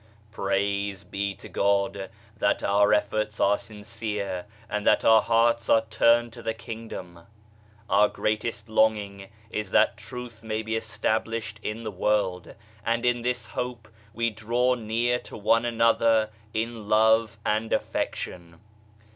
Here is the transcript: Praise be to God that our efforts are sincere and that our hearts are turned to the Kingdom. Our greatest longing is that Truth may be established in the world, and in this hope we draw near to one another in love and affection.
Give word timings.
Praise 0.31 1.03
be 1.03 1.35
to 1.35 1.47
God 1.47 2.09
that 2.39 2.63
our 2.63 2.91
efforts 2.91 3.39
are 3.39 3.59
sincere 3.59 4.47
and 4.67 4.87
that 4.87 5.05
our 5.05 5.21
hearts 5.21 5.69
are 5.69 5.85
turned 5.91 6.33
to 6.33 6.41
the 6.41 6.55
Kingdom. 6.55 7.27
Our 7.87 8.07
greatest 8.07 8.67
longing 8.67 9.29
is 9.51 9.69
that 9.69 9.97
Truth 9.97 10.41
may 10.41 10.63
be 10.63 10.75
established 10.75 11.59
in 11.61 11.83
the 11.83 11.91
world, 11.91 12.55
and 12.83 13.05
in 13.05 13.21
this 13.21 13.45
hope 13.45 13.89
we 14.11 14.31
draw 14.31 14.73
near 14.73 15.19
to 15.19 15.37
one 15.37 15.65
another 15.65 16.31
in 16.51 16.89
love 16.89 17.37
and 17.45 17.71
affection. 17.71 18.59